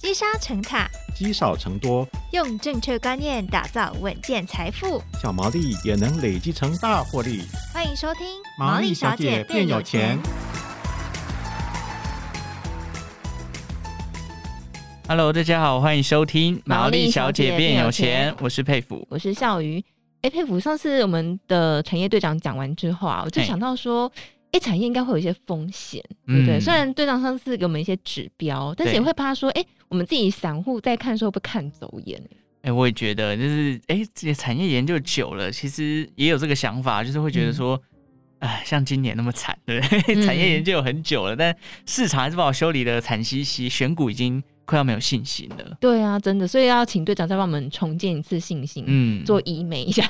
[0.00, 7.42] 积沙成塔，积少成多，用正确观念打造稳健财富，小毛利也能累积成大获利。
[7.74, 8.24] 欢迎收听
[8.56, 10.16] 《毛利小姐变有钱》。
[15.08, 19.84] Hello，大家好，欢迎收听《毛利小姐变有钱》，我是佩服，我是笑鱼。
[20.22, 24.10] 哎，佩服，上次我们的产业队长讲完之后啊，我就想到说。
[24.50, 26.56] 哎，产业应该会有一些风险，对不对？
[26.56, 32.22] 嗯、虽然队长上次给我们一些指标，但是也会怕说，哎，我们自己散户在看的时候不看走眼。
[32.62, 37.80] 哎，我也觉得，就是哎，这些产业研究久了，其实也有这个想法，就是会觉得说，
[38.40, 40.14] 哎、嗯，像今年那么惨，对不对？
[40.16, 41.56] 嗯、产业研究有很久了，但
[41.86, 44.42] 市场还是把我修理的惨兮兮，选股已经。
[44.68, 45.76] 快要没有信心了。
[45.80, 50.06] 对啊，真的，所以要请队长再帮我们重建一次信心，嗯，做医美一下。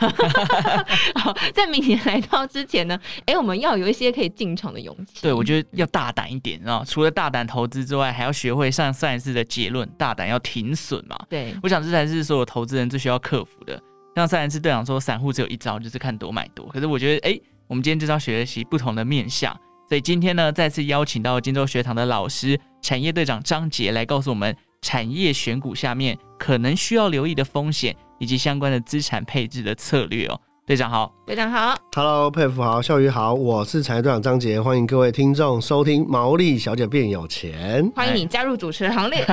[1.14, 5.22] 好，在明年来到之前呢，哎、欸，我们要有一些可以进场的勇气。
[5.22, 6.82] 对，我觉得要大胆一点啊！
[6.84, 11.16] 除了大胆投资之外，还要学会上上一次的结论，大胆要停损嘛。
[11.28, 13.80] 对，我想这才是所有投资人最需要克服的。
[14.16, 16.66] 像上一次队长说，散户只有一招，就是看多买多。
[16.66, 19.56] 可是我觉得，哎、欸，我们今天就是要学习不同的面向。
[19.88, 30.38] 所以今天呢，再次邀请到金州学堂的老师，产业队长张杰来告诉我们产业选股下面可能需要留意的风险，以及相关的资产配置的策略哦。
[30.68, 39.24] 队长好，队长好，Hello，佩服好，孝瑜好，我是产业队长张杰，欢迎各位听众收听《毛利小姐变有钱》，欢迎你加入主持人行列，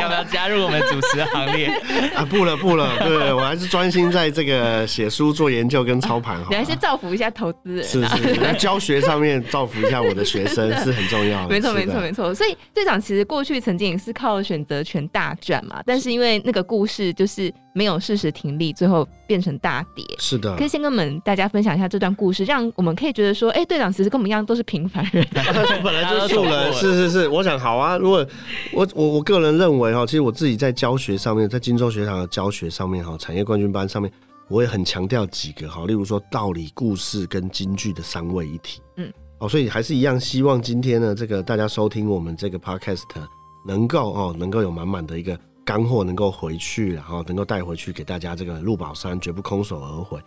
[0.00, 1.66] 要不要加入我们主持人行列？
[2.14, 2.24] 啊？
[2.30, 12.32] 不了不了，对，我还是专心在这个写书、做研究跟操盘好，你还是造福一下投资人，是是，在教学上面造福一下我的学生 是很重要的，没错没错没错。
[12.32, 17.52] 所以队长其实过去曾经也是靠选择权大赚嘛，但是因为那个故事就是。
[17.72, 20.04] 没有适时停利，最后变成大跌。
[20.18, 25.26] 是的，可以先跟我们大家分享一下这段故事，让我们可以觉得说，哎，队长其实跟我们一样都是平凡人，
[25.82, 26.72] 本来就是素人。
[26.72, 27.96] 是是是，我想好啊。
[27.96, 28.26] 如果
[28.72, 34.10] 我我我个人认为哈，其实我自己在教学上面，在金州学堂的教学上面哈，产业冠军班上面，
[34.48, 38.80] 我也很强调几个哈，例如说道理、故事跟京剧的三位一体。
[38.96, 43.02] 嗯，哦，所以还是一样，希望今天呢，这个大家收听我们这个 podcast
[43.66, 45.38] 能够哦，能够有满满的一个。
[45.70, 50.20] 干货能够回去，然后能够带回去给大家，这个入宝山绝不空手而回。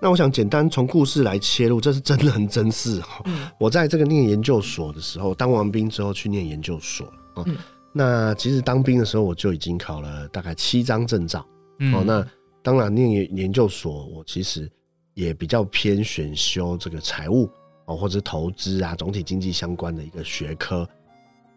[0.00, 3.20] 那我想简单从故事来切入，这是真人真事哈。
[3.24, 7.42] 嗯、我在这个念研究所的时候，当完兵之后去念研究所啊。
[7.46, 7.56] 嗯、
[7.92, 11.44] 那其实当兵的时候我就已经考了大概七张证照。
[11.80, 12.24] 嗯、哦，那
[12.62, 14.70] 当然念研研究所，我其实
[15.14, 17.50] 也比较偏选修这个财务
[17.86, 20.88] 哦，或者投资啊，总体经济相关的一个学科。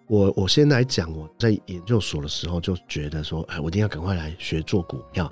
[0.07, 5.31] 我我先来讲，我在研究所的时候就觉得说，哎，我一定要赶快来学做股票。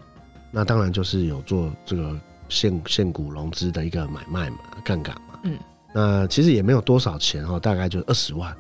[0.52, 2.20] 那当然就是有做这个
[2.50, 5.40] 现现股融资的一个买卖嘛，杠杆嘛。
[5.44, 5.58] 嗯。
[5.94, 8.54] 那其实也没有多少钱哈，大概就二十万。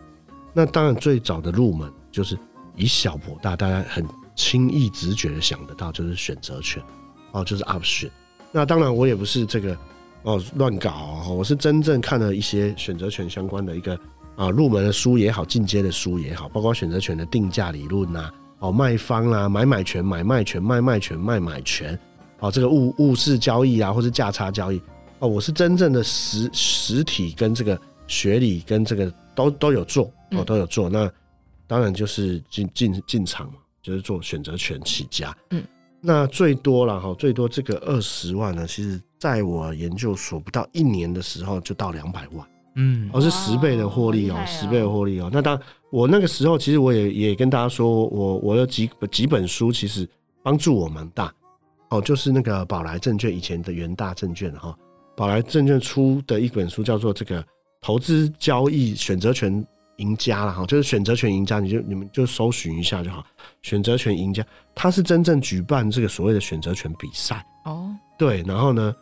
[0.53, 2.39] 那当然最早的入门就是
[2.77, 4.05] 以小博大，大家很
[4.35, 6.81] 轻易直觉的想得到就是选择权
[7.33, 8.09] 哦，就是 option。
[8.53, 9.77] 那当然我也不是这个
[10.23, 10.91] 哦乱搞
[11.27, 13.99] 哦，我是真正看了一些选择权相关的一个。
[14.35, 18.29] 啊，入门的书也好，进阶的书也好，包括选择权的定价理论呐，
[18.59, 21.97] 哦，卖方啦，买买权、买卖权、卖卖权、卖买权，
[22.39, 24.81] 哦，这个物物式交易啊，或是价差交易，
[25.19, 30.89] 哦，我是真正的实实体跟这个学理跟这个都都有做，哦，都有做。
[30.89, 31.09] 那
[31.65, 35.35] 当然就是进进进场嘛，就是做选择权起家。
[35.51, 35.63] 嗯，
[36.01, 42.45] 那最多了哈，最多这个二十万呢，其实在我研究所不到一年的时候就到两百万。
[42.75, 45.29] 嗯，而、哦、是十倍的获利哦，十倍的获利哦。
[45.31, 45.59] 那当，
[45.89, 50.07] 我那个时候其实我也也跟大家说，我我有几几本书其实
[50.43, 51.33] 帮助我蛮大。
[51.89, 54.75] 哦，就是那个宝来证券以前的元大证券哈，
[55.15, 57.45] 宝来证券出的一本书叫做这个
[57.79, 59.65] 投资交易选择权
[59.97, 63.23] 赢家了哈，就是选择权赢家，你就你们就搜寻一下就好，
[63.61, 64.43] 选择权赢家，
[64.73, 67.45] 他是真正举办这个所谓的选择权比赛。
[67.65, 68.93] 哦，对，然后呢，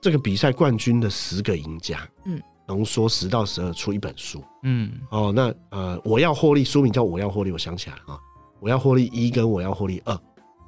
[0.00, 2.40] 这个比赛冠军的十个赢家，嗯。
[2.66, 8.18] 浓缩十到十二出一本书，嗯，哦，那呃，我要获利，书名叫我要获利，我想起来啊，
[8.58, 10.18] 我要获利一跟我要获利二，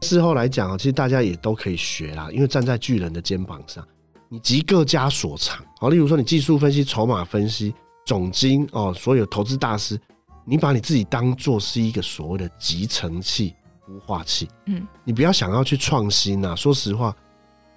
[0.03, 3.85] 事后来讲啊，其实大家也都可以学啦，因为站在巨人的肩膀上，
[4.29, 7.75] 你集各家所长，好，例如说你技术分析、筹码分析、
[8.07, 10.01] 总经哦，所有投资大师，
[10.45, 13.53] 你把你自己当做是一个所谓的集成器、
[13.89, 17.13] 孵化器，嗯，你不要想要去创新呐，说实话，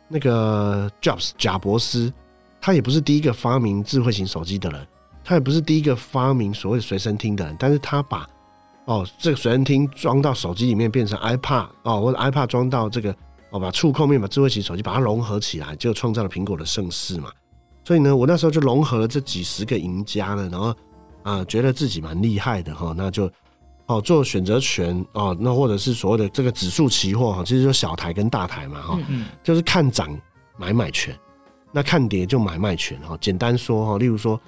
[0.08, 2.14] 那个 Jobs 贾博斯。
[2.62, 4.88] 他也不是第一个发明智慧型手机的人，
[5.24, 8.26] 他也不是第一个发明所谓随身听的人，但是他把
[8.86, 13.14] 哦这个随身听装到手机里面变成 iPad 哦，或者 iPad 装到这个
[13.50, 17.32] 哦把触控面把智慧型手机把它融合起来，就创造了苹果的盛世嘛。
[17.84, 20.68] 所以呢，我那时候就融合了这几十个赢家呢，然后
[21.24, 23.30] 啊、呃、觉得自己蛮厉害的哈，那就
[23.88, 30.16] 哦，做选择权哦，那或者是所谓的这个指数期货哈，其实就小台跟大台嘛哈，嗯就是看涨
[30.58, 31.18] 买买权，
[31.72, 33.18] 那看跌就买卖权哈。
[33.22, 34.40] 简单说哈，例如说，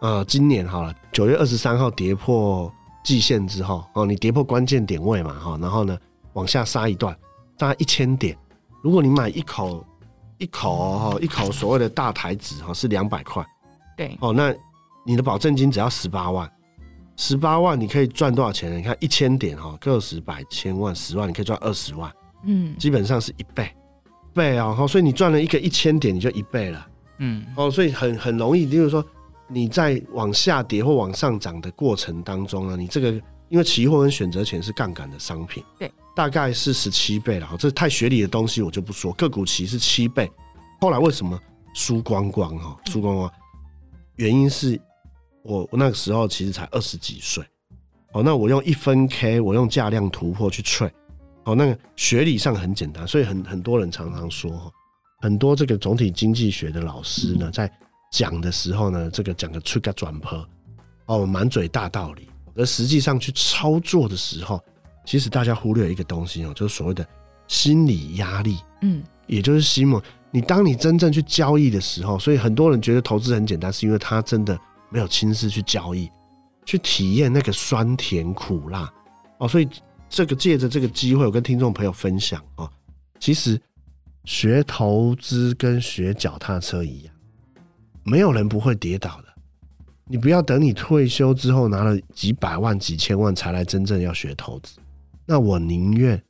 [0.00, 2.72] 呃，今年好了，九月二十三号跌破
[3.04, 5.98] 季线之后哦，你跌破关键点位嘛哈，然后呢
[6.34, 7.16] 往下杀一段，
[7.56, 8.36] 大概一千点，
[8.82, 9.84] 如果你买一口
[10.38, 13.44] 一口哈一口所谓的大台子哈是两百块，
[13.96, 14.54] 对哦，那
[15.04, 16.50] 你的保证金只要十八万。
[17.16, 18.76] 十八万你可以赚多少钱呢？
[18.76, 22.12] 你看一千点哈，个十百千万十万，你可以赚二十万，
[22.44, 23.68] 嗯，基本上是一倍
[24.38, 24.72] 倍啊！
[24.72, 26.88] 哈，所以你赚了一个一千点，你就一倍了，
[27.18, 29.04] 嗯，哦，所以很很容易，就是说
[29.48, 33.10] 你在往下跌或往上涨的过程当中呢，你这个
[33.48, 37.48] 因为期货跟选择权是杠杆的商品，对，大概是十七倍了。
[37.58, 40.30] 这太学理的东西我就不说，个股期是七倍，
[40.80, 41.38] 后来为什么
[41.74, 42.76] 输光光哈？
[42.86, 43.30] 输光光，
[44.16, 44.80] 原因是。
[45.44, 47.42] 我我那个时候其实才二十几岁，
[48.12, 50.90] 哦，那我用一分 K，我用价量突破去 trade，
[51.48, 54.70] 哦，那个学理上很简单，所以很很多人常常说，
[55.22, 57.70] 很多这个总体经济学的老师呢，在
[58.12, 60.46] 讲的时候呢，这个讲个出个转坡，
[61.06, 64.62] 哦，满嘴大道理，而实际上去操作的时候，
[65.06, 67.06] 其实大家忽略一个东西哦，就是所谓的
[67.46, 74.58] 心理压力，嗯，也就是西蒙，你当你真正去交易的时候，所以很多人觉得投资很简单，是因为他真的。
[74.90, 76.10] 没有亲自去交易，
[76.64, 78.90] 去体验那个酸甜苦辣
[79.36, 79.68] 哦，所以
[80.08, 82.70] 这个借着这个机会，我跟听众朋友分享啊，
[83.20, 83.60] 其实
[84.24, 87.14] 学投资跟学脚踏车一样，
[88.04, 89.28] 没有人不会跌倒的。
[90.06, 94.78] 你不要等你退休之后拿了几百万、几千万才来真正要学投资，
[95.26, 96.20] 那我宁愿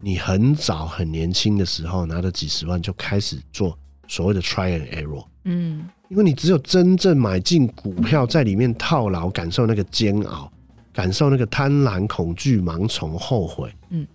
[0.00, 3.78] 你很早、很年轻的时候拿着几十万就开始做
[4.08, 5.88] 所谓的 try and error，嗯。
[6.10, 10.52] 因为你只有真正买进股票，在里面套牢，感受那个煎熬，
[10.94, 14.06] 感受那个贪婪、恐惧、盲从、后悔，嗯，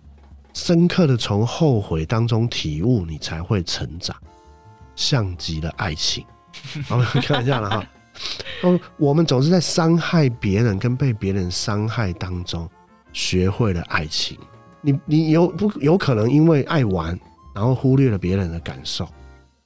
[0.54, 4.16] 深刻的从后悔当中体悟，你才会成长，
[4.96, 6.24] 像极了爱情。
[6.90, 7.86] 我们开玩笑了哈。
[8.98, 12.68] 我们总是在伤害别人跟被别人伤害当中，
[13.12, 14.36] 学会了爱情。
[14.80, 17.18] 你你有不有可能因为爱玩，
[17.54, 19.08] 然后忽略了别人的感受？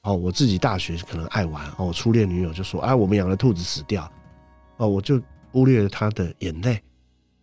[0.03, 4.09] 哦，我自己大学可能爱玩哦，我初恋女友就说：“啊，我们养的兔子死掉，
[4.77, 5.19] 哦，我就
[5.51, 6.79] 忽略了她的眼泪，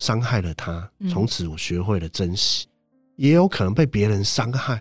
[0.03, 0.91] 伤害了他。
[1.09, 2.67] 从此我学会了珍惜，
[3.15, 4.81] 也有可能被别人伤害。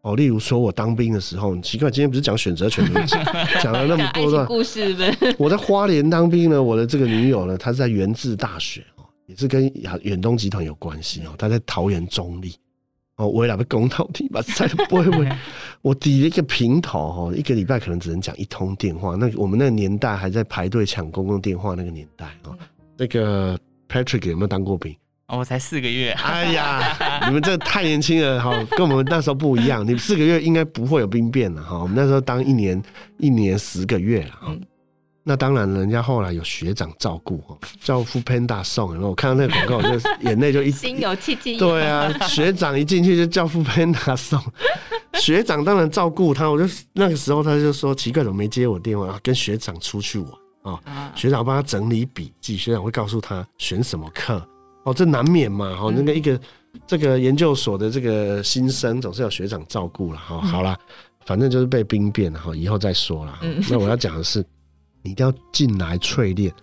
[0.00, 3.06] 哦，例如说我当兵的时候，奇怪，今天不是讲选择权的
[3.62, 5.14] 讲了那么多段故事呗。
[5.38, 9.70] 我在花莲当兵呢，我的这个女友呢，她是在元智大学哦，也是跟
[10.02, 12.54] 远东集团有关系哦，她在桃园中立。”
[13.16, 15.28] 哦，为了被攻到底吧，再不会不会，
[15.82, 19.16] 我抵了一个平头哦，一个礼拜可能只能讲一通电话。
[19.16, 22.56] 那我们那个年代还在排队抢公共电话那个年代哦。
[22.96, 23.56] 那个
[23.92, 24.96] Patrick 有没有当过兵？
[25.28, 26.12] 哦，我才四个月。
[26.12, 26.96] 哎呀，
[27.28, 29.84] 你们这太年轻了哈，跟我们那时候不一样。
[29.86, 31.78] 你们四个月应该不会有兵变了哈。
[31.78, 32.82] 我们那时候当一年
[33.18, 34.56] 一年十个月了哈。
[35.24, 39.10] 那当然，人家后来有学长照顾哦，叫 foodpanda 送，然后？
[39.10, 41.56] 我看到那个广告，我就眼泪就一 心有戚戚。
[41.56, 44.42] 对啊，学长一进去就叫 foodpanda 送，
[45.14, 46.50] 学长当然照顾他。
[46.50, 49.16] 我就那个时候他就说奇怪，怎么没接我电话？
[49.22, 50.28] 跟学长出去玩
[50.62, 54.46] 啊，学长帮他整理笔记，学长会告诉他选什么课
[54.84, 55.66] 哦，这难免嘛。
[55.80, 56.40] 哦，那个一个
[56.86, 60.40] 这个研究所的这个新生总是要学长照顾了哈。
[60.40, 60.78] 好啦，
[61.26, 63.38] 反正就是被兵变了哈，以后再说了。
[63.68, 64.44] 那我要讲的是。
[65.04, 66.54] 你一定要进来淬炼，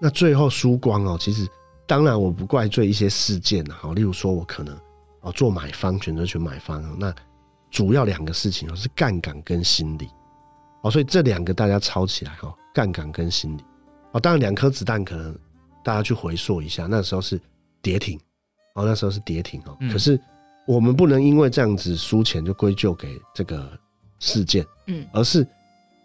[0.00, 1.18] 那最后输光哦。
[1.20, 1.46] 其实
[1.86, 4.74] 当然我不怪罪一些事件啊，例如说我可能
[5.20, 7.14] 哦做买方选择权买方，那
[7.70, 10.08] 主要两个事情哦是杠杆跟心理
[10.82, 13.64] 哦，所以这两个大家抄起来哈，杠杆跟心理
[14.12, 14.20] 哦。
[14.20, 15.36] 当然两颗子弹可能
[15.82, 17.40] 大家去回溯一下，那时候是
[17.80, 18.18] 跌停
[18.74, 19.76] 哦，那时候是跌停哦。
[19.90, 20.20] 可是
[20.66, 23.78] 我们不能因为这样子输钱就归咎给这个
[24.18, 25.46] 事件，嗯，而是。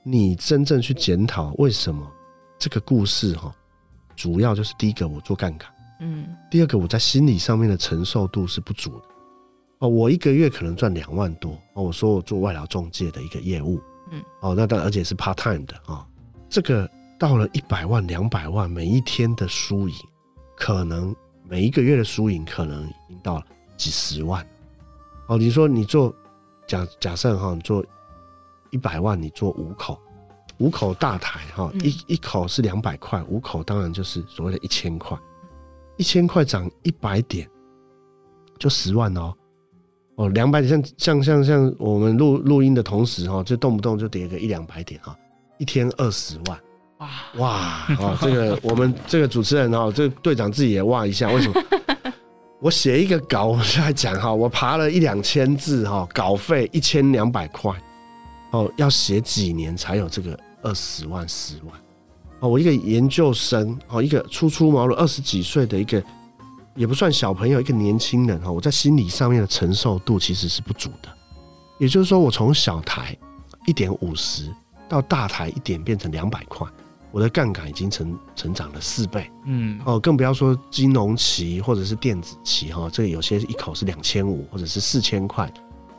[0.10, 2.10] 你真正去检讨为什么
[2.58, 3.54] 这个故事哈，
[4.16, 5.70] 主要就是第一个我做杠杆，
[6.00, 9.06] 嗯，第二个我在心理上面的承受度是不足的
[9.80, 9.90] 哦。
[9.90, 16.06] 我一个月可能赚两万多哦，我说我做外劳中介的一个业务，嗯，哦，那当然而且是 part time 的啊，
[16.50, 19.96] 这个到了一百万、两百万，每一天的输赢，
[20.56, 23.46] 可能每一个月的输赢可能已经到了
[23.76, 24.46] 几十万
[25.28, 25.38] 哦。
[25.38, 26.14] 你说你做
[26.66, 27.86] 假假设哈，你做。
[28.70, 29.98] 一百万，你做五口，
[30.58, 35.18] 五口大台哈，一一口是两百块，五口当然就是所谓的一千块，
[35.96, 37.50] 一千块涨一百点，
[38.60, 39.34] 就十万哦，
[40.18, 45.16] 哦，两百点像像像像我们录录音的同时哈，就动不动就跌个一两百点哈，
[45.60, 46.60] 一天二十万，
[46.98, 51.64] 哇哇哦，这个 我们这个主持人哦，这个队长自己也哇一下，为什么？
[52.60, 57.72] 我写一个稿，我就在讲哈，我爬了一两千字哈，稿费一千两百块，
[58.50, 61.80] 哦，要写几年才有这个二十万、十万？
[62.40, 66.02] 哦，我一个研究生，哦，一个初出茅庐二十几岁的一个，
[66.78, 71.10] 也不算小朋友，一个年轻人哈，我在心理上面的承受度其实是不足的。
[71.80, 73.18] 也就是说，我从小台
[73.66, 74.50] 一点五十
[74.88, 76.66] 到大台一点变成两百块。
[77.10, 85.52] 我的杠杆已经成成长了四倍，嗯，哦，更不要说金融期或者是电子期哈，这个有些一口是两千五或者是四千块。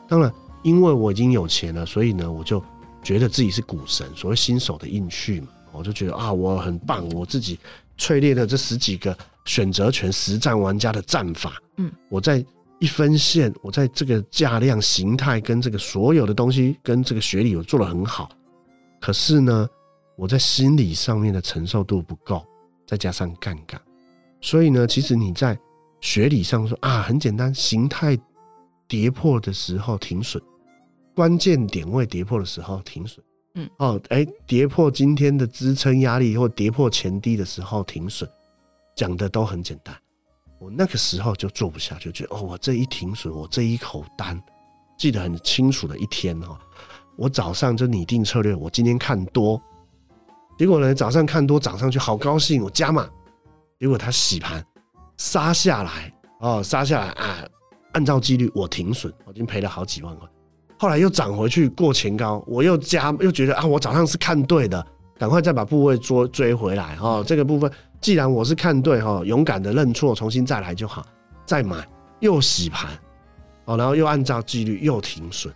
[0.07, 0.31] 当然，
[0.61, 2.63] 因为我已经有钱了，所以呢，我就
[3.03, 7.59] 觉得自己是股神，所谓新手的运趣嘛，我就觉得啊，我很棒，我自己
[7.97, 9.17] 淬炼了这十几个
[9.49, 12.45] 选择权实战玩家的战法，嗯，我在
[12.79, 18.29] 一分线，我在这个价量形态跟这个所有的东西跟这个学理，我做的很好，
[19.01, 19.67] 可是呢。
[20.21, 22.45] 我在心理上面的承受度不够，
[22.85, 23.79] 再加上杠杆，
[24.41, 25.57] 所以呢，其实你在
[26.01, 28.17] 学理上说啊，很简单，形态
[28.85, 30.43] 跌破的时候停损，
[31.15, 33.23] 关键点位跌破的时候停损，
[33.55, 38.29] 嗯，哦，哎，跌破今天的支撑压力或跌破前低的时候停损，
[38.99, 39.95] 讲的都很简单。
[40.59, 44.37] 我那个时候就做不下去，就觉得哦，我这一停损，我这一口单，
[44.97, 46.57] 记得很清楚的一天哦，
[47.15, 49.61] 我早上就拟定策略，我今天看多。
[50.57, 53.09] 结果呢，早上看多涨上去，好高兴，我加码。
[53.79, 54.61] 结果它洗盘
[55.15, 57.47] 杀下来，哦，杀下来啊，
[57.93, 60.27] 按照纪律我停损，我已经赔了好几万块。
[60.77, 64.85] 后来又涨回去过前高，我又加，又觉得啊，我早上是看对的，
[65.17, 66.97] 赶快再把部位追追回来。
[66.99, 71.05] 哦，这个部分既然我是看对，哈，勇敢的认错，重新再来就好，
[71.45, 71.87] 再买
[72.19, 72.91] 又洗盘，
[73.65, 75.53] 哦，然后又按照纪律又停损。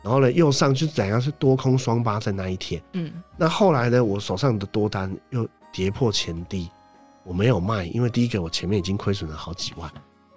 [0.00, 6.70] 然后呢，又上去怎样是多空双八在那一天，嗯，那后来呢，我手上的多单又跌破前低，
[7.24, 9.90] 我没有卖，因为第一个我前面已经亏损了好几万，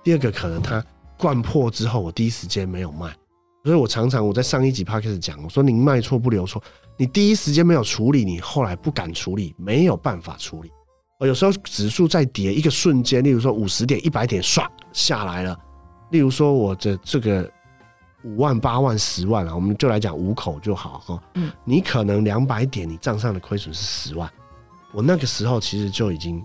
[0.03, 0.83] 第二个可能它
[1.15, 3.15] 灌破之后，我第一时间没有卖，
[3.63, 6.61] 所以我常常我在上一集 podcast 讲，我说您卖错不留错，
[6.97, 10.71] 你第一时间没有处理，你后来不敢处理，没有办法处理，
[11.21, 15.57] 而有时候指数在跌一个瞬间，例如说五十点、一百点唰下来了，
[16.09, 17.49] 例如说我的这个。
[18.23, 21.23] 五万、八万、十万啊，我们就来讲五口就好哈。
[21.33, 24.31] 嗯，你可能两百点，你账上的亏损是十万，
[24.93, 26.39] 我那个时候其实就已经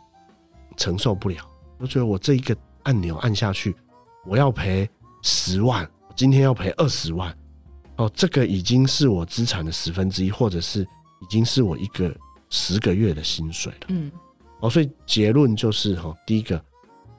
[0.78, 1.36] 承受不了，
[1.76, 3.76] 我觉得我这一个按钮按下去，
[4.24, 4.88] 我要赔
[5.20, 7.36] 十万，今天要赔二十万，
[7.96, 12.10] 哦，这个已经是我资产的十分之一，或者是已经是我一个
[12.48, 13.86] 十个月的薪水了。
[13.88, 14.10] 嗯，
[14.60, 16.60] 哦，所以结论就是哈，第一个。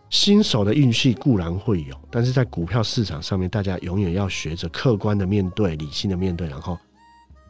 [0.10, 6.79] 新手的运气固然会有，但是在股票市场上面，大家永远要学着客观的面对、理性的面对，然后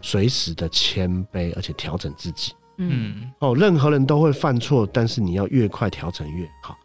[0.01, 2.53] 随时的谦卑，而且调整自己。
[2.77, 6.75] 嗯，哦，任何人都会犯错，但是你要越快调整越好。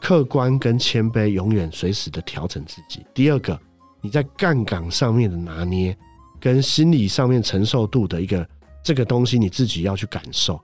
[0.00, 3.04] 客观跟谦卑，永远随时的调整自己。
[3.12, 3.60] 第二个，
[4.00, 5.94] 你在杠杆上面的拿捏，
[6.40, 8.48] 跟心理上面承受度的一个
[8.82, 10.58] 这个东西，你自己要去感受。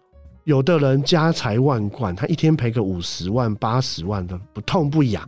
[0.45, 5.23] 有的人家财万贯，他一天赔个五十万、八十万的不痛不痒；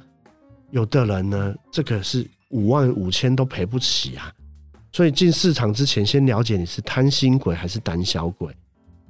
[0.70, 4.30] 有的人呢，这个是五万、五千都赔不起啊。
[4.92, 8.54] 所以进市场之前，先了解你是贪心鬼还是胆小鬼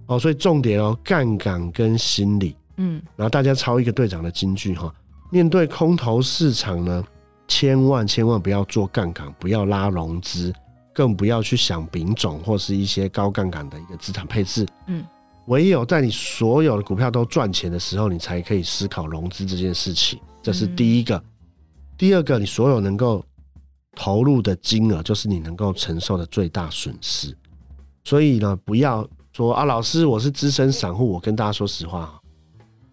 [0.06, 0.16] 哦。
[0.16, 4.94] 所以重点哦，杠杆跟心理，嗯，然后大家抄一个队长的金句哈：
[5.30, 7.04] 面对空头市场呢，
[7.48, 10.52] 千万千万不要做杠杆，不要拉融资，
[10.94, 15.04] 更不要去想丙种或是一些高杠杆的一个资产配置，嗯。
[15.46, 20.18] 唯有在你所有的股票都赚钱的时候，你才可以思考融资这件事情。
[20.42, 21.22] 这是第一个。
[21.96, 23.24] 第二个，你所有能够
[23.94, 27.34] 投入的金额，就是你能够承受的最大损失。
[28.04, 31.10] 所以呢，不要说啊，老师，我是资深散户。
[31.10, 32.20] 我跟大家说实话，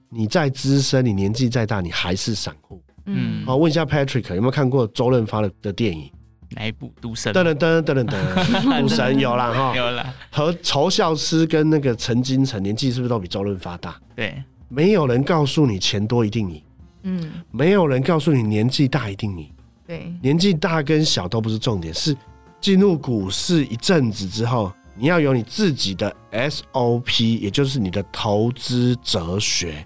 [0.10, 2.81] 你再资深，你年纪再大，你还是散户。
[3.07, 3.45] 嗯。
[3.45, 6.10] 好，问一下 Patrick 有没有看过周润发的的电影？
[6.55, 7.33] 哪一部赌神？
[7.33, 10.13] 噔噔噔噔噔噔， 赌神有了哈，有了。
[10.31, 13.95] 和仇笑师跟那个陈金城年纪是不是都比周润发大？
[14.15, 16.62] 对，没有人告诉你钱多一定赢，
[17.03, 19.50] 嗯，没有人告诉你年纪大一定赢，
[19.86, 22.15] 对，年纪大跟小都不是重点，是
[22.62, 29.86] 进入股市一阵子之后，你要有你自己的 SOP，也就是你的投资哲学。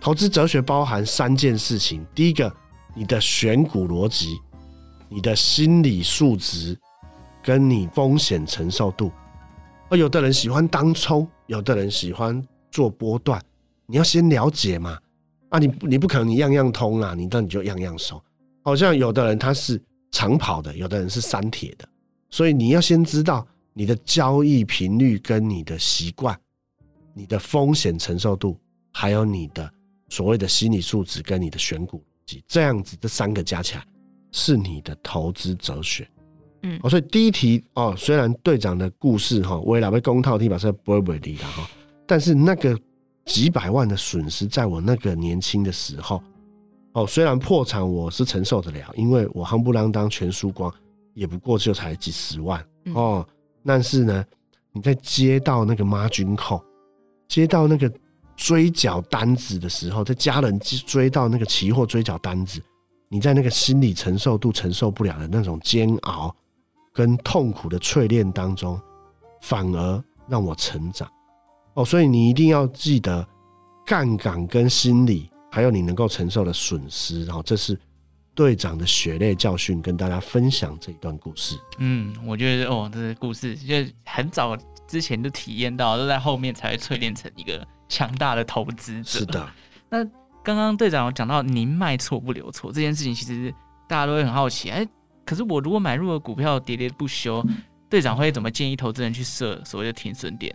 [0.00, 2.52] 投资哲学包含三件事情，第一个，
[2.94, 4.38] 你的选股逻辑。
[5.14, 6.76] 你的心理素质
[7.40, 9.12] 跟你风险承受度，
[9.88, 13.40] 而有的人喜欢当冲，有的人喜欢做波段，
[13.86, 14.98] 你要先了解嘛。
[15.50, 18.20] 啊，你你不可能你样样通啊，你那你就样样收。
[18.64, 19.80] 好像有的人他是
[20.10, 21.88] 长跑的，有的人是三铁的，
[22.28, 26.36] 所以你要先知道你的交易频率跟你的习惯，
[27.14, 28.58] 你的风险承受度，
[28.90, 29.72] 还有你的
[30.08, 33.84] 所谓的心理素质跟你的选股逻绩，这样子这三个加起来
[34.36, 36.06] 是你的投资哲学。
[36.62, 41.70] 嗯，哦，所以第一题哦，虽然队长的故事哈，为了被公套题把这不会不会的哈，
[42.04, 42.76] 但是那个
[43.24, 46.20] 几百万的损失，在我那个年轻的时候，
[46.94, 50.72] 哦，虽然破产我是承受得了，因为我夯不啷当全输光，
[51.14, 53.24] 也不过就才几十万哦，
[53.64, 54.24] 但是呢，
[54.72, 56.60] 你在接到那个 margin call，
[57.28, 57.92] 接到那个
[58.36, 62.60] 追缴单子的时候，在家人追到那个期货追缴单子，
[63.14, 66.34] 你在那个心理承受度承受不了的那种煎熬。
[66.96, 68.80] 跟痛苦的淬炼当中，
[69.40, 71.10] 反而让我成长
[71.74, 71.84] 哦。
[71.84, 73.26] 所以你一定要记得
[73.84, 77.24] 杠杆跟心理，还有你能够承受的损失。
[77.24, 77.76] 然后这是
[78.32, 81.58] 队长的血泪教训，跟大家分享这一段故事。
[81.78, 84.56] 嗯，我觉得哦，这个故事就很早
[84.86, 89.18] 之前就体验到，都在后面才会淬炼成一个强大的投资者。
[89.18, 89.44] 是的。
[89.90, 90.04] 那
[90.44, 93.52] 刚刚队长有讲到您卖错不留错这件事情，其实
[93.88, 94.86] 大家都会很好奇，哎。
[95.24, 97.42] 可是我如果买入了股票喋喋不休，
[97.88, 100.54] 队长会怎么建议投资人去设所谓的停损点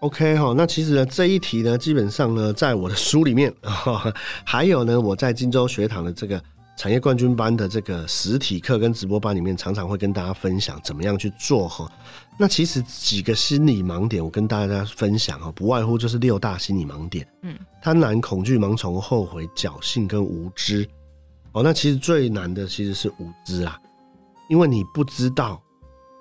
[0.00, 3.52] ？OK 哈，那其实呢这一题呢，基本上呢，在我的书里面，
[4.42, 6.42] 还有呢我在金州学堂的这个
[6.76, 11.90] 产业冠军班的这个实体课跟直播班里面，常常会跟大家分享怎么样去做哈。
[12.38, 20.86] 那其实几个心理盲点，我跟大家分享哈，不外乎就是六大心理盲点，嗯，贪婪、恐惧、盲从、后悔、侥幸跟无知。
[21.52, 23.80] 哦，那其实最难的其实是无知啦。
[24.50, 25.58] 因为你不知道，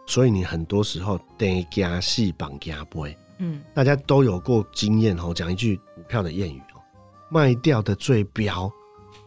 [0.08, 3.16] 所以你很多时候得加戏绑加背。
[3.40, 5.34] 嗯，大家都有过经验哦。
[5.36, 6.80] 讲一句股票的谚语哦：
[7.30, 8.72] 卖掉的最飙，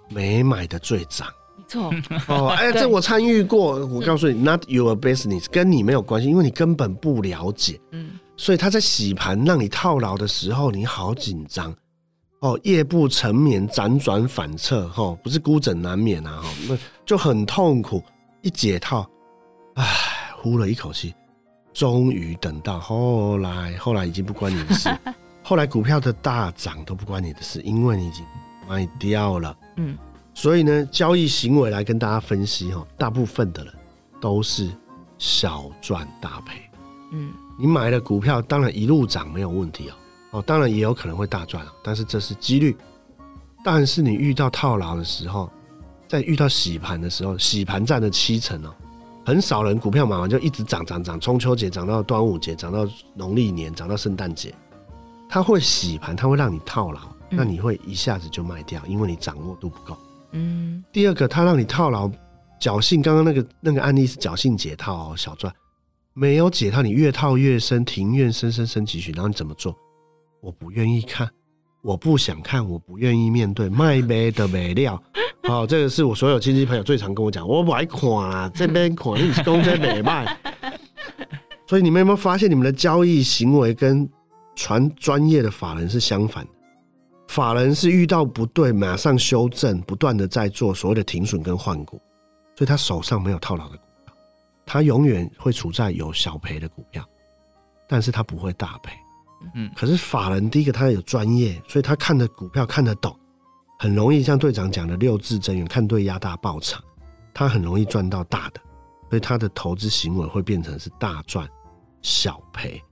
[0.09, 1.29] 没买的最涨。
[1.57, 1.93] 没错
[2.29, 3.85] 哦，哎，这我参与过。
[3.87, 7.79] 我告诉你，Not your business，跟你没有关系，因为你根本不了解。
[7.91, 11.75] 嗯，所以他在洗盘让你套牢的时候，你好紧张
[12.41, 18.03] 哦，夜不成眠，辗转反侧，哈，不是孤枕难眠啊，哈，那就很痛苦。
[18.41, 19.05] 一解套，
[19.75, 19.85] 唉，
[20.37, 21.13] 呼了一口气，
[21.75, 24.89] 终于等到后来，后来已经不关你的事，
[25.43, 28.25] 后来股票的大涨都不关你的事，因为你已经
[28.69, 29.57] 卖掉了。
[29.77, 29.97] 嗯，
[30.35, 33.73] 所以呢，交易行为来跟大家分析哈，大部分的人
[34.21, 34.71] 都是
[35.17, 36.61] 小赚大赔。
[37.13, 39.95] 嗯，你买了股票，当然一路涨没有问题哦，
[40.39, 42.77] 哦，当然也有可能会大赚，但是这是几率。
[43.65, 45.51] 但是你遇到套牢的时候。
[46.11, 48.75] 在遇到洗盘的时候，洗盘占了七成哦，
[49.27, 54.55] 很少人股票买完就一直涨涨涨，中秋节涨到端午节，涨到农历年，涨到圣诞节，
[55.29, 59.97] 它会洗盘，它会让你套牢，那你会一下子就卖掉，因为你掌握度不够。
[60.33, 60.83] 嗯。
[60.93, 62.11] 第二个，他让你套牢，
[62.61, 65.53] 侥幸，刚刚那个那个案例是侥幸解套哦，小赚，
[66.15, 69.77] 没有解套，你越套越深，庭院深深深几许，然后你怎么做？
[70.41, 71.29] 我不愿意看。
[71.81, 75.01] 我不想看，我不愿意面对，卖没的没料。
[75.45, 80.37] 好，这个是我所有亲戚朋友最常跟我讲，我不爱看啊，这边款你是公这没卖。
[81.69, 84.07] 所以你们有没有发现，你们的交易行为跟
[84.57, 86.51] 传专业的法人是相反的？
[87.29, 92.01] 法人是遇到不对，马上修正，不断的在做所谓的停损跟换股，
[92.57, 94.15] 所以他手上没有套牢的股票，
[94.67, 97.07] 他永远会处在有小赔的股票，
[97.87, 98.93] 但是他不会大赔。
[99.55, 103.15] 嗯，可是法人第一个他有专业，所以他看的股票看得懂，
[103.79, 106.83] 很容易像队长讲的六字真言，看对压大爆场，
[107.33, 108.61] 他很容易赚到大的，
[109.11, 111.49] 所以他的投资行为会变成是大赚
[112.03, 112.83] 小赔。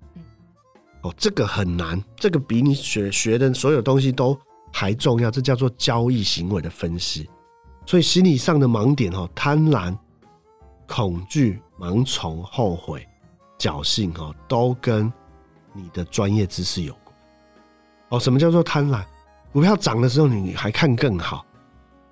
[1.07, 4.39] 哦，这个很难，这个比你学学的所有东西都
[4.73, 7.29] 还重要，这叫做交易行为的分析。
[7.85, 9.97] 所以心理上的盲点哦，贪婪、
[10.89, 13.07] 恐惧、盲从、后悔、
[13.59, 15.13] 侥幸哦，都跟。
[15.79, 17.15] 你的专业知识有关
[18.09, 18.19] 哦？
[18.19, 19.05] 什么叫做贪婪？
[19.53, 21.45] 股票涨的时候你还看更好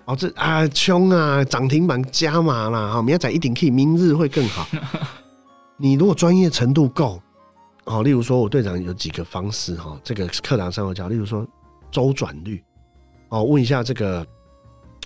[0.05, 0.15] 哦？
[0.15, 2.93] 这啊冲啊，涨停板加码啦！
[2.93, 4.67] 哈，明天仔一定可以，明日会更好。
[5.77, 7.19] 你如果专业程度够
[7.85, 11.47] 哦，例如说我队长有几个方式哈，这个课堂上会教，例如说
[11.89, 12.63] 周转率
[13.29, 14.25] 哦，问一下这个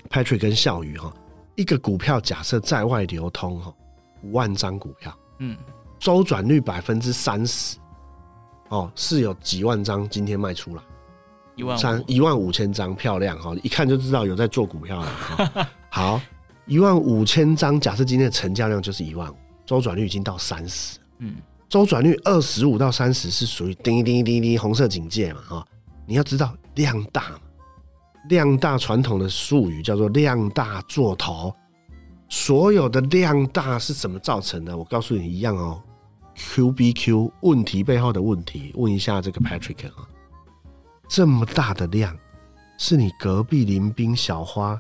[0.09, 1.13] Patrick 跟笑宇哈，
[1.55, 3.73] 一个股票假设在外流通哈，
[4.23, 5.57] 五万张股票，嗯，
[5.99, 7.77] 周转率百分之三十。
[8.69, 10.83] 哦，是有几万张今天卖出来，
[11.55, 15.67] 一万三一万五千张，漂亮哈，一看就知道有在做股票了。
[15.89, 16.21] 好，
[16.67, 21.37] 一万五千张，假设今天的成交量就是一万五，周转率已经到三十，嗯，
[21.69, 25.67] 周转率二十五到三十是属于叮叮叮叮红色警戒嘛哈，
[26.08, 27.39] 你要知道量大嘛，
[28.27, 31.53] 量大传统的术语叫做量大做头，
[32.27, 34.75] 所有的量大是怎么造成的？
[34.75, 35.79] 我告诉你一样哦。
[36.36, 40.08] Q B Q 问题背后的问题，问一下这个 Patrick 啊，
[41.08, 42.17] 这么大的量，
[42.79, 44.79] 是你隔壁邻兵小花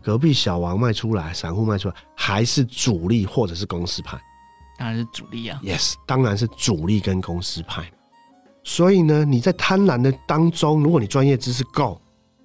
[0.00, 4.18] 隔壁小王卖出来，散户卖出来，还是主力或者是公司派？
[4.82, 5.60] 当然是主力啊。
[5.62, 7.88] Yes，当然是主力跟公司派。
[8.64, 12.00] 所以呢，你在贪婪的当中，如果你专业知识够，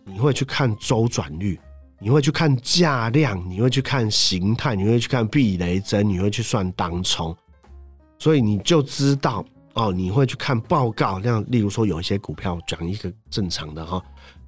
[0.05, 1.59] 你会去看周转率，
[1.99, 7.35] 你会去看价量，你会去看形态，你会去看避雷针，你会去算当冲，
[8.19, 11.19] 所以你就知道哦，你会去看报告。
[11.19, 13.99] 那，例如说有一些股票讲一个正常的哈，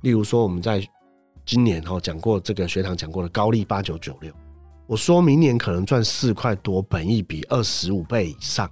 [0.01, 0.87] 例如说我们在
[1.43, 4.31] 今年哈讲过这个学堂讲过的高利八九九六，
[4.89, 8.67] 我说明年可能赚四块多，本益比二十五倍以上。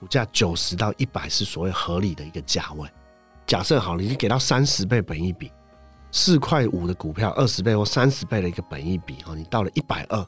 [0.00, 2.88] 股价九十到一百是所谓合理的一个价位。
[3.46, 5.52] 假设好，你给到三十倍本益比，
[6.10, 10.26] 四块五的股票，二十倍或三十倍的一个本益比，哈，你到了一百二，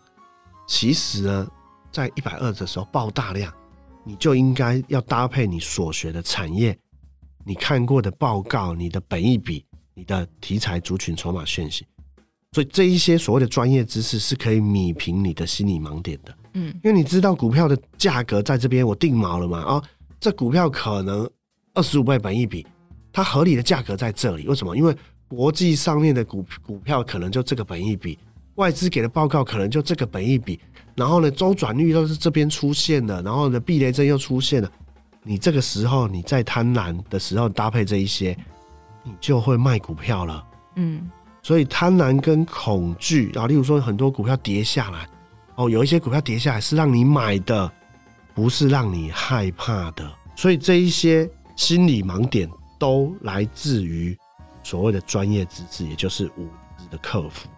[0.68, 1.48] 其实呢，
[1.90, 3.50] 在一百二的时候爆大量，
[4.04, 6.78] 你就应该要搭配你所学的产业，
[7.46, 11.86] 你看过的报告，你的本益比，你的题材族群筹码讯息，
[12.54, 16.32] 所以这一些所谓的专业知识是可以米平你的心理盲点的。
[16.52, 19.58] 嗯，因为你知道股票的价格在这边，我定锚了嘛？
[19.58, 19.82] 啊，
[20.20, 21.28] 这股票可能
[21.72, 22.64] 二十五倍本一比，
[23.12, 24.46] 它合理的价格在这里。
[24.46, 24.76] 为什么？
[24.76, 28.16] 因为国际上面的股股票可能就这个本一比，
[28.54, 30.60] 外资给的报告可能就这个本一比，
[30.94, 34.70] 然后呢，周转率都是这边出现的，然后呢，避雷针又出现了。
[35.24, 38.38] 你这个时候你在贪婪的时候搭配这一些，
[39.02, 40.44] 你就会卖股票了。
[40.76, 41.10] 嗯，
[41.44, 45.06] 所以贪婪跟恐惧啊，例如说很多股票跌下来。
[45.56, 47.70] 哦，有一些股票跌下来是让你买的，
[48.34, 54.18] 不是让你害怕的，所以这一些心理盲点都来自于
[54.64, 57.48] 所谓的专业资质，也就是无知的克服。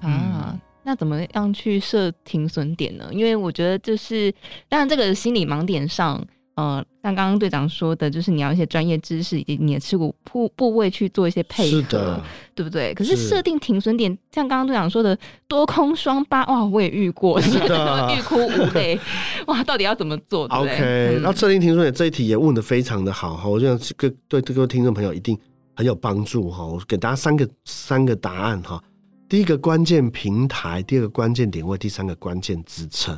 [0.00, 3.08] 啊，那怎么样去设停损点呢？
[3.12, 4.34] 因为我觉得就是，
[4.68, 6.22] 当然这个心理盲点上。
[6.58, 12.20] 呃，像刚刚队长说的，就是你要一些专业知识以及你的持股部部位去做一些配合，是的，
[12.52, 12.92] 对不对？
[12.94, 15.16] 可是设定停损点，像刚刚队长说的
[15.46, 18.98] 多空双八，哇，我也遇过，是的， 欲哭无泪，
[19.46, 25.38] 哇，到底要怎么做？OK，那设定停损点这一题也问的非常的好哈，我想各对各位听众朋友一定
[25.76, 26.66] 很有帮助哈。
[26.66, 28.82] 我给大家三个三个答案哈，
[29.28, 33.16] 第一个关键平台，第二个关键点位，第三个关键支撑。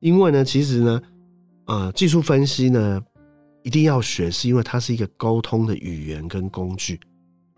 [0.00, 1.00] 因为呢，其实呢。
[1.66, 3.00] 呃，技术分析呢，
[3.62, 7.00] 一定要学，是因为它是一个沟通的语言跟工具。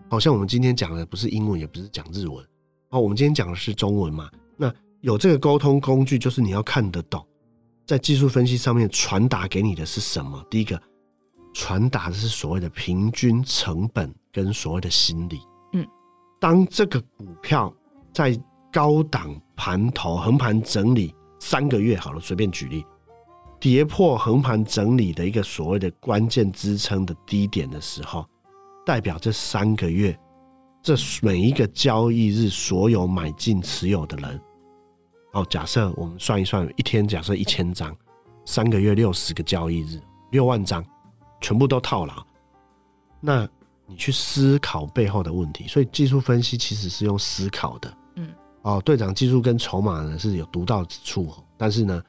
[0.08, 2.44] 好像我们今天讲的不是英文，也不是讲日文，
[2.90, 4.30] 哦，我们今天讲的是中文嘛。
[4.56, 7.26] 那有这个沟通工具，就是你要看得懂，
[7.84, 10.40] 在技术分析上面传达给你的是什么？
[10.48, 10.80] 第一个，
[11.52, 15.40] 传达的是所谓的平均成本跟所谓的心理。
[15.72, 15.84] 嗯，
[16.40, 17.74] 当这个股票
[18.14, 18.38] 在
[18.72, 22.84] 高档盘头横盘整理三个月，好了，随便举例。
[23.58, 28.24] 跌破横盘整理的一个所谓的关键支撑的低点的时候，
[28.84, 30.16] 代表这三个月，
[30.82, 34.40] 这每一个交易日所有买进持有的人，
[35.32, 37.96] 哦，假设我们算一算，一天假设一千张，
[38.44, 40.84] 三个月六十个交易日，六万张，
[41.40, 42.14] 全部都套牢，
[43.20, 43.48] 那
[43.86, 45.66] 你去思考背后的问题。
[45.66, 48.28] 所以技术分析其实是用思考的，嗯，
[48.62, 52.02] 哦，队长技术跟筹码呢是有独到之处，但是呢。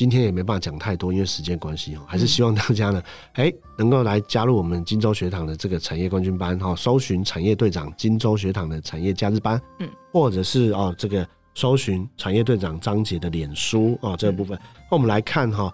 [0.00, 3.02] 今天也没办法讲太多，因为时间关系哦，还是希望大家呢，
[3.36, 14.58] 哎，能够来加入我们金州学堂的这个产业冠军班哈，搜寻产业队长金州学堂的产业假日班，嗯，或者是哦这个搜寻产业队长张杰的脸书哦这个部分，
[14.90, 15.70] 那我们来看哈，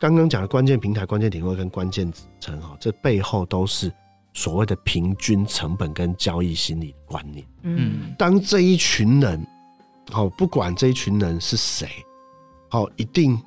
[0.00, 3.92] 刚刚讲的关键平台、关键点位跟关键支撑哈，这背后都是
[4.32, 9.46] 所谓的平均成本跟交易心理观念，嗯，当这一群人，
[10.10, 11.86] 好，不管这一群人是谁，
[12.70, 13.38] 好，一定。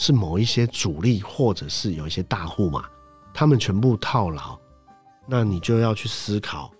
[0.00, 2.86] 是某一些主力，或者是有一些大户嘛，
[3.34, 4.58] 他们全部套牢，
[5.28, 6.72] 那你就要去思考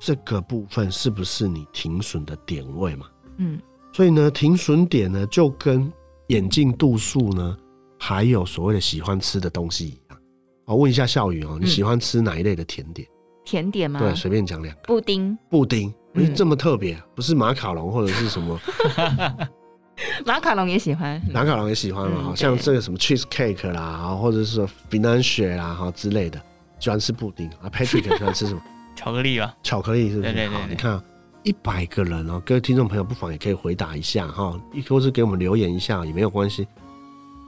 [0.00, 3.06] 这个部分是不是你停损的点位嘛？
[3.36, 3.60] 嗯，
[3.92, 5.92] 所以呢，停损点呢就跟
[6.28, 7.54] 眼镜度数呢，
[7.98, 10.18] 还有所谓的喜欢吃的东西一样。
[10.64, 13.06] 我问一下笑宇哦，你喜欢吃哪一类的甜点？
[13.44, 14.00] 甜点吗？
[14.00, 14.82] 对，随便讲两个。
[14.84, 15.36] 布丁。
[15.50, 16.98] 布丁，为什么这么特别？
[17.14, 18.58] 不是马卡龙或者是什么？
[20.24, 26.40] 马卡龙也喜欢，马卡龙也喜欢嘛，好、嗯、像这个什么 cheese cake 啦，或者是说 financial 啦，哈之类的，
[26.78, 27.68] 喜欢吃布丁啊。
[27.68, 28.62] Patrick 喜欢吃什么？
[28.94, 29.54] 巧克力啊？
[29.62, 30.32] 巧克力是不是？
[30.32, 31.02] 对对对，你看
[31.42, 34.58] 一百个人哦，各位听众朋友不妨也可以回答一下哈，
[34.88, 36.66] 或是给我们留言一下也没有关系。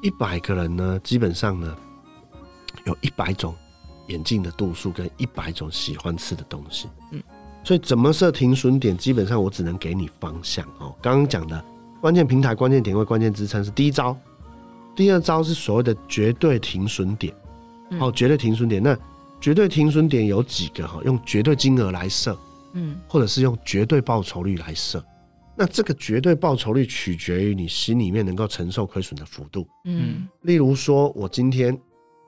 [0.02, 1.76] 一百个人呢，基本上呢，
[2.84, 3.54] 有一百种
[4.08, 6.88] 眼镜的度数跟一百种喜欢吃的东西。
[7.10, 7.22] 嗯，
[7.62, 10.94] 所以怎么设停损点，基本上我只能给你方向哦。
[11.00, 11.64] 刚刚讲的。
[12.00, 14.16] 关键平台、关键点位、关键支撑是第一招，
[14.96, 17.34] 第二招是所谓的绝对停损点。
[17.98, 18.96] 哦，绝对停损点，那
[19.40, 21.00] 绝对停损点有几个哈？
[21.04, 22.38] 用绝对金额来设，
[22.74, 25.04] 嗯，或者是用绝对报酬率来设。
[25.56, 29.66] 那这个绝对报酬率取决于你心里面能够承受亏损的幅度。
[29.84, 31.76] 嗯例如说，我今天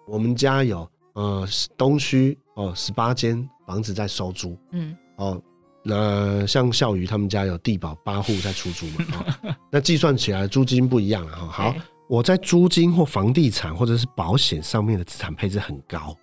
[0.09, 5.41] 我们家有呃东区哦十八间房子在收租嗯哦，
[5.83, 9.07] 那像笑鱼他们家有地保八户在出租嘛，
[9.45, 11.49] 哦、那计算起来租金不一样了哈。
[11.49, 11.75] 好，
[12.09, 16.17] 我在租金或房地产或者是保险上面的资产配置很高，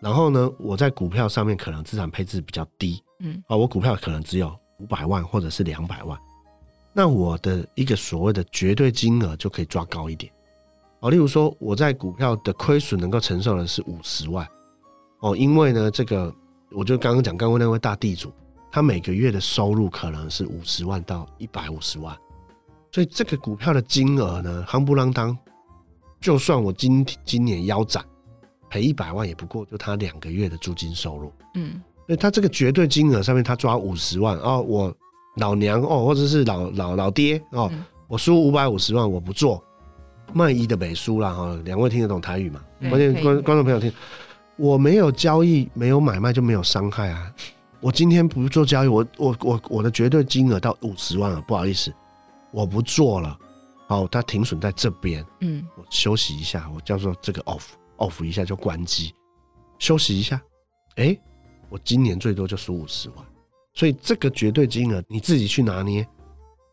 [0.00, 6.18] 然后呢，我在股票上面可能资产配置比较低，嗯啊、哦，我股票可能只有五百万或者是两百万，
[6.92, 10.32] 那我的一个所谓的绝对金额就可以抓高一点。
[10.98, 14.46] 哦，例如说我在股票的亏损能够承受的是五十万，
[15.20, 16.34] 哦，因为呢，这个
[16.72, 18.32] 我就刚刚讲，刚刚那位大地主，
[18.72, 22.16] 他每个月的收入可能是五十万到一百五十万，
[22.90, 25.36] 所以这个股票的金额呢，夯不啷当，
[26.22, 28.02] 就算我今今年腰斩
[28.70, 31.30] 赔一百万，也不过就他两个月的租金收入。
[31.54, 34.92] 嗯所以他这个绝对金额上面，他抓五十万哦，我
[35.36, 39.62] 老娘哦，或者是老老老爹哦，嗯我输五百五十万，我不做
[40.32, 41.56] 卖一的美输啦哈。
[41.64, 42.60] 两位听得懂台语吗？
[42.80, 43.92] 对关键观观众朋友听，
[44.56, 47.32] 我没有交易，没有买卖就没有伤害啊。
[47.82, 51.92] 我今天不做交易，我我我我的绝对金额到五十万了，不好意思，
[52.52, 53.36] 我不做了。
[53.88, 55.66] 好，它停损在这边，嗯。
[55.76, 57.64] 我休息一下，我叫做这个 off
[57.96, 59.12] off 一下就关机，
[59.80, 60.40] 休息一下，
[60.94, 61.20] 哎、欸。
[61.68, 63.18] 我今年最多就输五十万，
[63.74, 66.06] 所以这个绝对金额你自己去拿捏，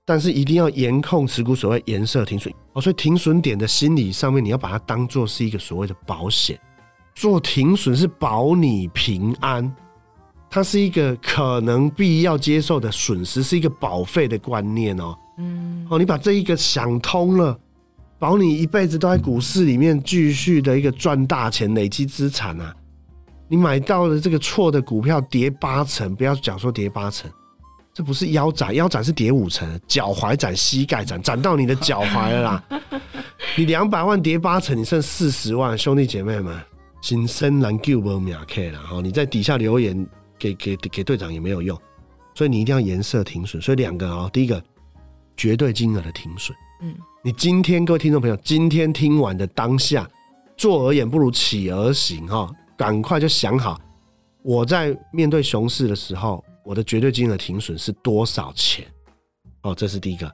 [0.06, 2.54] 但是一定要严控持股所谓颜色停损。
[2.74, 2.82] 哦。
[2.82, 6.60] 所以停损点的心理上面，你要把它当做是一个所谓的保险，
[7.16, 9.76] 做停损是保你平安，
[10.50, 15.16] 它是一个可能必要接受的损失，是一个保费的观念哦。
[15.38, 17.58] 嗯哦，你把这一个想通了，
[18.18, 22.76] 保你一辈子都在股市里面继续的一个赚大钱，累积资产啊。
[23.48, 27.30] 你买到了这个错的股票跌八成，不要讲说跌八成，
[27.94, 32.64] 这不是腰斩，腰斩是跌五成，脚踝斩、膝盖斩，斩到你的脚踝了啦。
[33.58, 36.56] 你两百万跌八成，你剩四十万，兄弟姐妹们，
[37.02, 39.00] 新生难救不秒 K 了哈！
[39.02, 40.06] 你在底下留言
[40.40, 41.80] 给给给队长也没有用，
[42.34, 43.62] 所以你一定要颜色停损。
[43.62, 44.64] 所以两个啊，第一个
[45.36, 50.10] 绝对金额的停损，嗯，你今天各位听众朋友，今天听完的当下，
[50.58, 52.50] 坐而言不如起而行哈。
[52.78, 53.78] 赶快就想好，
[54.42, 58.88] 我在面对熊市的时候，我的绝对金额停损是多少钱？
[59.64, 60.32] 哦，这是第一个。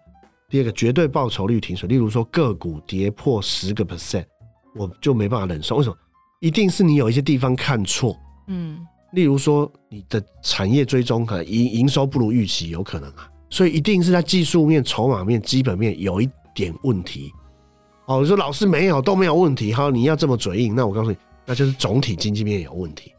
[0.48, 4.26] 第二个，绝对报酬率停损，例如说个股跌破十个 percent，
[4.76, 5.78] 我就没办法忍受。
[5.78, 5.98] 为什么？
[6.40, 8.16] 一定是你有一些地方看错。
[8.48, 13.28] 嗯，例如说你的产业追踪可能营营收不如预期，有可能啊。
[13.50, 17.32] 所以一定是在技术面、筹码面、基本面有一点问题。
[18.06, 21.18] 哦，你说老师没有都没有问题，好，你要这么嘴硬，那我告诉你。
[21.46, 23.12] 那就是总体经济面有问题，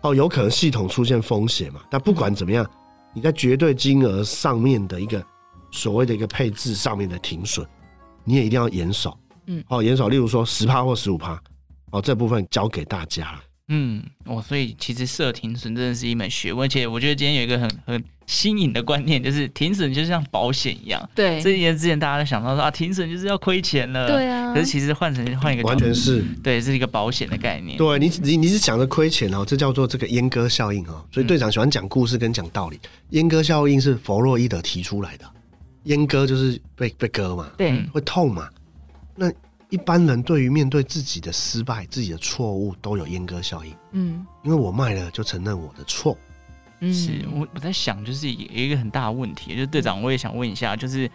[0.00, 1.80] 哦，有可能系统出现风险嘛？
[1.90, 2.68] 但不管怎么样，
[3.14, 5.22] 你在绝对金额上面的一个
[5.70, 7.66] 所谓的一个配置上面的停损，
[8.24, 11.40] 你也一定要严守，嗯，哦，严守，例如说十趴或十五趴，
[11.90, 13.40] 哦，这部分交给大家了。
[13.68, 21.10] 嗯，哦，所以其实设停损真的是一门学问，而且我觉得今天有一个很很新颖的观念，就是停损就像保险一样。
[21.14, 24.08] 对，这些之前大家都想到说啊，停损就是要亏钱了。
[24.08, 24.54] 对啊。
[24.54, 27.76] 可是其实换成换一个，完全是对，是一个保险的概念。
[27.76, 31.04] 对你，你你是讲的亏钱哦，这叫做这个阉割效应哦。
[31.12, 32.80] 所以队长喜欢讲故事跟讲道理。
[33.10, 35.26] 阉、嗯、割效应是弗洛伊德提出来的，
[35.84, 38.48] 阉割就是被被割嘛，对，会痛嘛。
[39.14, 39.30] 那
[39.70, 43.74] 一般人对于面对自己的失败、自己的错误，都有阉割效应。
[43.92, 46.16] 嗯，因为我卖了，就承认我的错。
[46.80, 51.08] 嗯，是我我在想，就是有一个很大的问题，就是队长，我也想问一下，就是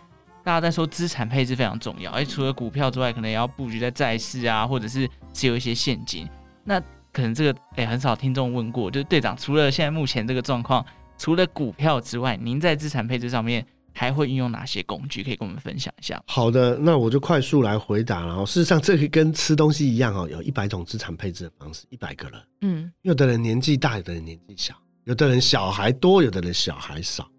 [0.44, 6.30] 大家在说资产配置非常重要，哎除了股票之外，可能也要布局在债市啊，或者是持有一些现金。
[6.64, 6.80] 那
[7.12, 10.86] 可能这个哎、欸，很少听众问过，就是队长，除了现在目前这个状况，
[11.18, 15.24] 除了股票之外，您在资产配置上面还会运用哪些工具？
[15.24, 16.22] 可以跟我们分享一下。
[16.28, 18.46] 好的，那我就快速来回答了。
[18.46, 22.42] 事实上，这个跟吃东西一样哦，有一百种资产配置的方式，一百个人。
[22.62, 24.74] 嗯，有的人年纪大，有的人年纪小，
[25.06, 27.30] 有的人小孩多，有的人小孩少。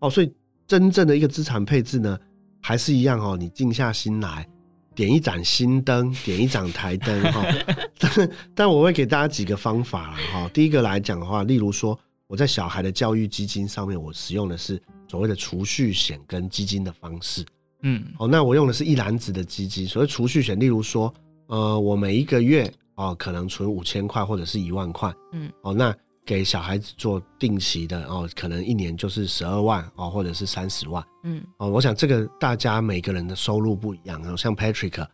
[0.00, 0.32] 哦，所以
[0.66, 2.18] 真正的一个资产配置呢，
[2.60, 3.36] 还是一样哦。
[3.38, 4.48] 你静下心来，
[4.94, 7.44] 点一盏心灯，点一盏台灯哈。
[7.98, 10.48] 但 但我会给大家几个方法哈。
[10.54, 14.80] 第一个来讲的话，例如说我在小孩的教育基金上面，我使用的是。
[15.10, 17.42] 所谓的储蓄险跟基金的方式，
[17.80, 19.86] 嗯，哦，那我用的是一篮子的基金。
[19.86, 21.10] 所谓储蓄险，例如说，
[21.46, 35.06] 呃，我每一个月哦，可能存五千块或者是一万块，嗯，哦，那给小孩子做定期的哦，可能一年就是十二万哦，或者是三十万，嗯，哦，我想这个大家每个人的收入不一样，像 Patrick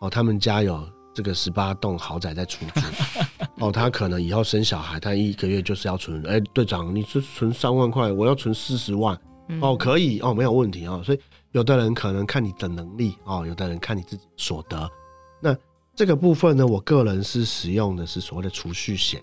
[0.00, 2.80] 哦，他们家有这个十八栋豪宅在出租，
[3.62, 9.16] 哦，他可能以后生小孩，他一个月就是要存，哎，队长，你是存三万块，我要存四十万。
[9.60, 11.00] 哦，可以哦，没有问题哦。
[11.04, 11.20] 所以
[11.52, 14.90] 有的人可能看你的能力哦，有的人看你自己所得。
[15.40, 15.56] 那
[15.94, 19.22] 这个部分呢，我个人是使用的是所谓的储蓄险。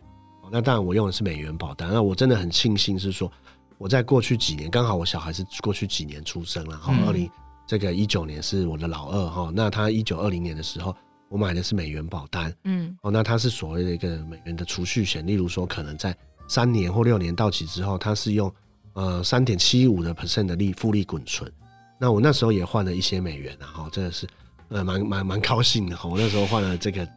[0.49, 1.89] 那当然我用的是美元保单。
[1.91, 3.29] 那我真的很庆幸是说，
[3.77, 7.29] 我在过去几年，刚好我小孩是过去几年出生了哈，二零
[7.67, 10.95] 这个一九年是我的老二哈，那他一九二零年的时候。
[11.29, 16.15] 我买的是美元保单，嗯，哦，那它是所谓的一个美元的储蓄险，例如说可能在
[16.47, 18.51] 三年或六年到期之后，它是用
[18.93, 21.51] 呃三点七五的 percent 的利复利滚存。
[21.99, 24.27] 那我那时候也换了一些美元啊，哈，真的是
[24.69, 26.09] 呃蛮蛮蛮高兴的哈。
[26.09, 27.07] 我那时候换了这个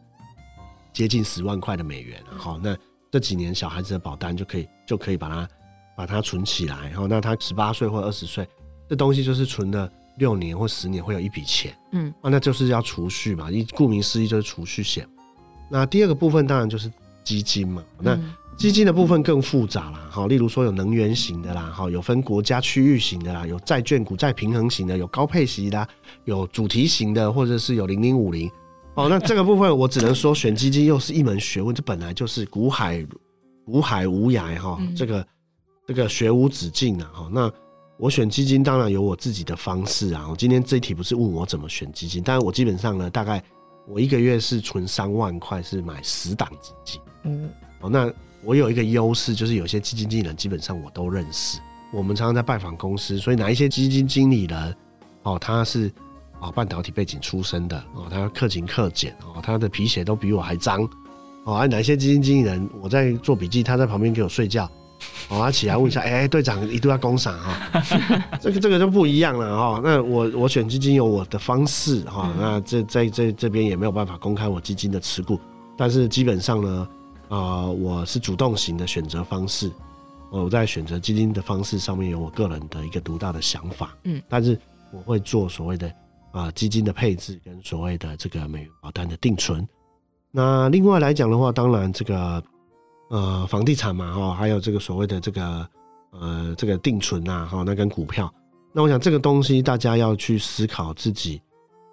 [0.93, 2.77] 接近十万块的美元，好，那
[3.11, 5.49] 这几年小孩子的保单就可以就可以把它
[5.97, 8.47] 把它存起来，然后那他十八岁或二十岁，
[8.87, 9.91] 这东西就是存的。
[10.17, 15.07] 六年或十年会有一笔钱，嗯，啊，那就是要储蓄嘛，一顾名思义就是储蓄险。
[15.69, 16.91] 那第二个部分当然就是
[17.23, 18.19] 基金嘛，那
[18.55, 25.87] 基金的部分更复杂啦，哈，例如说有能源型的啦，哈，有分国家区域型的啦，有债券股债平衡型的，有高配息的，
[26.25, 28.47] 有主题型的，或者是有零零五零。
[28.93, 33.03] 哦，那这个部分我只能说选基金又是一门学问，这本来就是古海
[33.65, 35.25] 古海无涯哈，这个
[35.87, 37.51] 这个学无止境啊，哈，那。
[37.97, 40.27] 我选基金当然有我自己的方式啊。
[40.29, 43.41] 我今天这一题不是问我怎么选基金，但是我基本上呢，大概
[43.87, 47.01] 我一个月是存三万块，是买十档基金。
[47.23, 47.49] 嗯，
[47.81, 48.11] 哦，那
[48.43, 51.59] 我有一个优势，就是有些基金经理人基本上我都认识。
[51.93, 54.75] 我们常常在拜访公司，所以哪一些基金经理人，
[55.21, 55.91] 哦，他是
[56.39, 60.83] 哦半导体背景出身的，哦，他克勤克俭，哦，他的皮鞋都比我还脏，
[61.45, 64.69] 哦，而哪一些基金经理人，我在做笔记，他在旁边给我睡觉。
[65.29, 67.81] 哦，他起来问一下，哎、欸，队长一定要攻赏哈，
[68.41, 69.81] 这个这个就不一样了哈。
[69.83, 75.39] 那我我选基金有我的方式哈，那这在这这边也没有办法公开我基金的持股，
[75.77, 76.87] 但是基本上呢，
[77.29, 79.71] 啊、呃，我是主动型的选择方式，
[80.29, 84.59] 我在选择基金的方式上面有我个人的一个独到的想法，嗯，但是
[84.91, 85.87] 我会做所谓的
[86.31, 89.65] 啊、呃、基金的配置跟所谓的这个美元保单的定存。
[90.31, 92.43] 那另外来讲的话，当然这个。
[93.13, 95.69] 呃，房地产嘛，哈，还有这个所谓的这个
[96.09, 98.33] 呃，这个定存啊，哈，那跟股票，
[98.71, 101.39] 那我想这个东西大家要去思考自己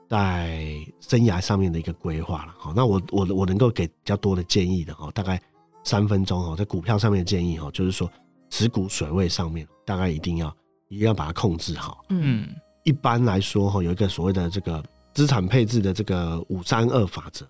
[0.09, 0.64] 在
[0.98, 5.38] 生涯上面的一个规划了，好，那我我我能够给比较多的建议的哈，大概
[5.85, 8.11] 三分钟哈，在股票上面的建议哈，就是说
[8.48, 10.48] 持股水位上面大概一定要
[10.88, 12.48] 一定要把它控制好，嗯，
[12.85, 17.46] 一般来说哈，有一个所谓的这个资产配置的这个五三二法则，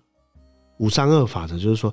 [0.79, 1.89] 五三二法则就是说。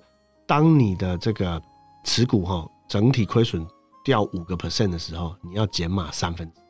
[0.48, 1.62] 当你的这个
[2.08, 3.66] 持股哈整体亏损
[4.02, 6.64] 掉五个 percent 的时候，你要减码三分之一，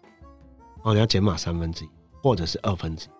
[0.82, 1.88] 哦，你要减码三分之一，
[2.20, 3.10] 或者是二分之一。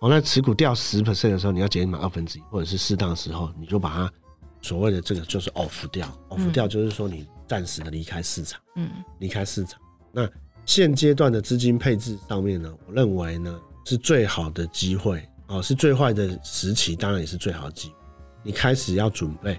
[0.00, 4.12] 哦，那持股掉十 percent 的时候，你要减码二分之一，或者是适当的时候，你就把它
[4.60, 9.80] 所谓的这个就是 off 掉，off 掉就是说你暂时的离开市场，嗯，离开市场。
[10.12, 10.28] 那
[10.66, 17.94] 现阶段的资金配置上面呢，我认为呢是最好的机会，哦，是最坏的时期，当然也是最好的机会。
[18.42, 19.58] 你开始要准备。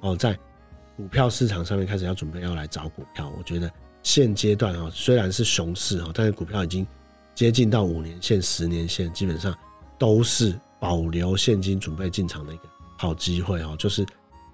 [0.00, 0.38] 哦，在
[0.96, 3.70] 股票市场上面开始要准备要来找股票，我觉得
[4.02, 6.86] 现阶段啊，虽然是熊市啊，但是股票已经
[7.34, 9.56] 接近到五年线、十年线，基本上
[9.98, 12.62] 都是保留现金准备进场的一个
[12.96, 13.76] 好机会哦。
[13.78, 14.06] 就是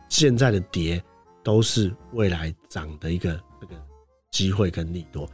[0.08, 1.02] 现在的跌
[1.44, 3.74] 都是未来涨的一个这个
[4.32, 5.28] 机会跟利多。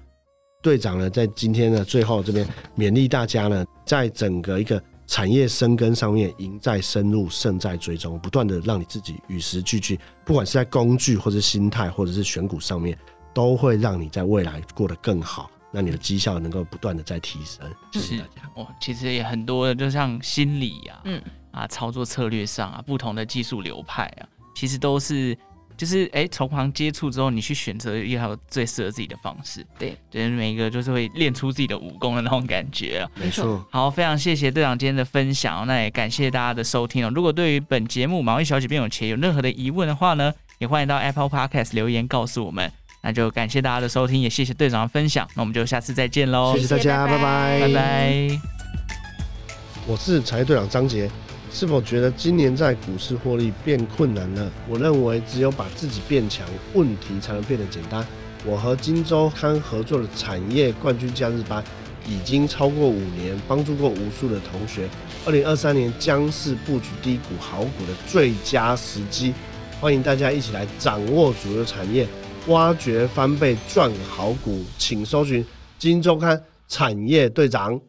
[0.61, 4.83] 队长呢，在今天的最后这边勉励大家呢，在整个一个。
[5.09, 12.97] 产业深耕上面，赢在深入，胜在追踪，不断的让你自己与时俱进，不管是在工具，或者心态，或者是选股上面，
[13.33, 17.67] 都会让你在未来过得更好，那你的绩效能够不断的在提升。
[17.93, 18.43] 谢谢大家。
[18.55, 25.37] 哦，其实也很多的，就像心理呀、啊，嗯啊，操作策略上啊，不同的技术流派啊，其实都是。
[25.79, 29.65] 就是哎，从旁接触之后，你去选择一条最适合自己的方式。
[29.79, 33.11] 对，对，每一个就是会练出自己的武功的那种感觉啊。
[33.15, 33.65] 没错。
[33.71, 37.13] 好，非常谢谢队长今天的分享，那也感谢大家的收听哦。
[37.15, 42.71] 如果对于本节目《毛衣小姐变有钱》有任何的疑问的话呢，也欢迎到 Apple Podcast 留言告诉我们。
[43.01, 45.27] 那就感谢大家的收听，也谢谢队长的分享。
[45.37, 46.57] 那我们就下次再见喽。
[46.57, 48.41] 谢谢大家，拜拜，拜拜。
[49.87, 51.09] 我是产业队长张杰。
[51.51, 54.51] 是否觉得今年在股市获利变困难了？
[54.69, 58.07] 我认为只有把自己变强，问题才能变得简单。
[58.47, 61.65] 我和金周刊合作的产业冠军假日班
[62.07, 64.89] 已经超过五年，帮助过无数的同学。
[65.27, 69.35] 二零二三年将是布局低股好股的最佳时机，
[69.81, 72.07] 欢迎大家一起来掌握主流产业，
[72.47, 75.45] 挖掘翻倍赚好股，请搜寻
[75.79, 77.81] 金周刊产业队长。